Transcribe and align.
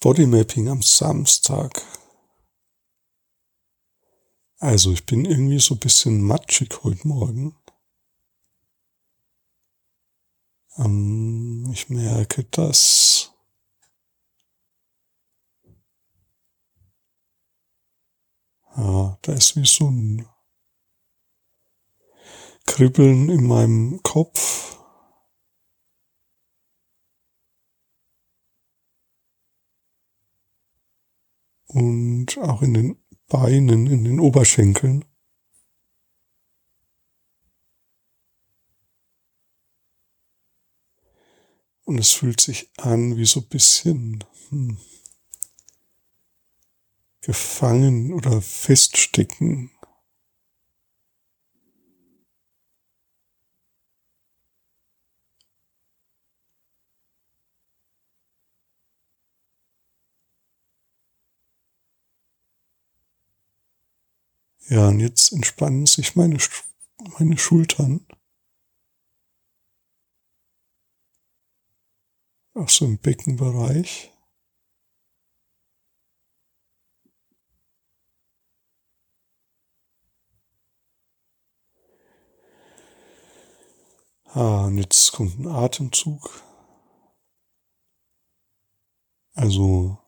Bodymapping 0.00 0.68
am 0.68 0.80
Samstag. 0.80 1.82
Also 4.58 4.92
ich 4.92 5.04
bin 5.04 5.24
irgendwie 5.24 5.58
so 5.58 5.74
ein 5.74 5.80
bisschen 5.80 6.22
matschig 6.22 6.84
heute 6.84 7.06
Morgen. 7.08 7.56
Ähm, 10.76 11.68
ich 11.72 11.88
merke, 11.88 12.44
dass 12.44 13.32
ja, 18.76 19.18
da 19.22 19.32
ist 19.32 19.56
wie 19.56 19.66
so 19.66 19.90
ein 19.90 20.28
Kribbeln 22.66 23.30
in 23.30 23.48
meinem 23.48 24.00
Kopf. 24.04 24.57
Und 31.68 32.36
auch 32.38 32.62
in 32.62 32.74
den 32.74 32.96
Beinen, 33.28 33.86
in 33.86 34.04
den 34.04 34.20
Oberschenkeln. 34.20 35.04
Und 41.84 41.98
es 41.98 42.12
fühlt 42.12 42.40
sich 42.40 42.70
an 42.76 43.16
wie 43.16 43.24
so 43.24 43.40
ein 43.40 43.48
bisschen 43.48 44.24
hm, 44.50 44.76
gefangen 47.22 48.12
oder 48.12 48.42
feststecken. 48.42 49.70
Ja, 64.70 64.88
und 64.88 65.00
jetzt 65.00 65.32
entspannen 65.32 65.86
sich 65.86 66.14
meine, 66.14 66.36
meine 67.18 67.38
Schultern. 67.38 68.06
Auch 72.54 72.68
so 72.68 72.84
im 72.84 72.98
Beckenbereich. 72.98 74.12
Ah, 84.24 84.66
und 84.66 84.76
jetzt 84.76 85.12
kommt 85.12 85.38
ein 85.38 85.46
Atemzug. 85.46 86.42
Also 89.34 89.98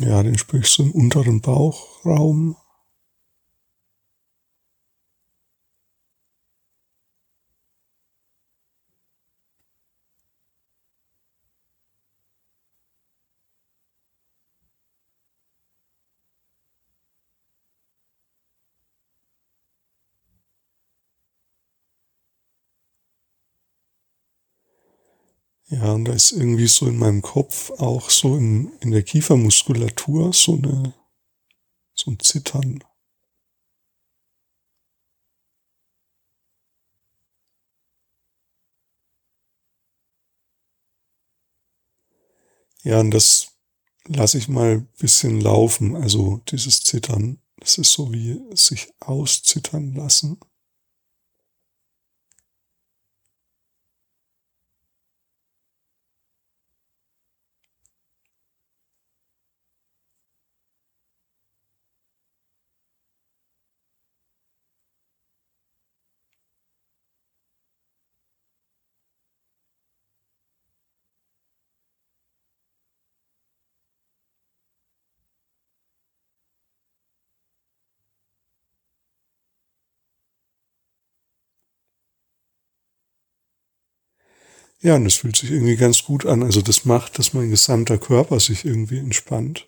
Ja, 0.00 0.22
den 0.22 0.34
ich 0.34 0.46
so 0.70 0.82
im 0.82 0.92
unteren 0.92 1.42
Bauchraum. 1.42 2.56
Ja, 25.70 25.92
und 25.92 26.04
da 26.04 26.12
ist 26.12 26.32
irgendwie 26.32 26.66
so 26.66 26.86
in 26.86 26.98
meinem 26.98 27.22
Kopf 27.22 27.70
auch 27.78 28.10
so 28.10 28.36
in, 28.36 28.72
in 28.80 28.90
der 28.90 29.02
Kiefermuskulatur 29.02 30.32
so 30.34 30.54
eine, 30.54 30.92
so 31.94 32.10
ein 32.10 32.18
Zittern. 32.20 32.80
Ja, 42.82 43.00
und 43.00 43.10
das 43.12 43.48
lasse 44.06 44.38
ich 44.38 44.48
mal 44.48 44.72
ein 44.78 44.88
bisschen 44.98 45.40
laufen, 45.40 45.96
also 45.96 46.40
dieses 46.50 46.82
Zittern. 46.82 47.38
Das 47.58 47.78
ist 47.78 47.92
so 47.92 48.12
wie 48.12 48.40
sich 48.56 48.92
auszittern 49.00 49.94
lassen. 49.94 50.38
Ja, 84.82 84.96
und 84.96 85.04
das 85.04 85.14
fühlt 85.14 85.36
sich 85.36 85.50
irgendwie 85.50 85.76
ganz 85.76 86.04
gut 86.04 86.26
an. 86.26 86.42
Also 86.42 86.60
das 86.60 86.84
macht, 86.84 87.18
dass 87.18 87.32
mein 87.32 87.48
gesamter 87.50 87.96
Körper 87.96 88.40
sich 88.40 88.64
irgendwie 88.66 88.98
entspannt. 88.98 89.66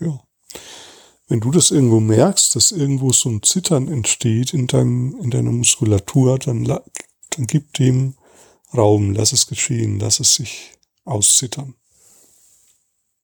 Ja. 0.00 0.20
Wenn 1.28 1.40
du 1.40 1.50
das 1.50 1.70
irgendwo 1.70 2.00
merkst, 2.00 2.54
dass 2.54 2.72
irgendwo 2.72 3.12
so 3.12 3.28
ein 3.28 3.42
Zittern 3.42 3.88
entsteht 3.88 4.54
in 4.54 4.66
deinem, 4.66 5.16
in 5.20 5.30
deiner 5.30 5.50
Muskulatur, 5.52 6.38
dann, 6.38 6.64
dann 6.64 7.46
gib 7.46 7.72
dem 7.74 8.14
Raum, 8.76 9.12
lass 9.12 9.32
es 9.32 9.46
geschehen, 9.46 9.98
lass 9.98 10.20
es 10.20 10.34
sich 10.36 10.72
auszittern. 11.04 11.74